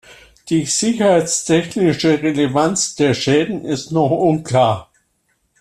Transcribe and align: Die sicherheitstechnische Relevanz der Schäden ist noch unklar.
Die 0.49 0.65
sicherheitstechnische 0.65 2.23
Relevanz 2.23 2.95
der 2.95 3.13
Schäden 3.13 3.63
ist 3.65 3.91
noch 3.91 4.09
unklar. 4.09 4.91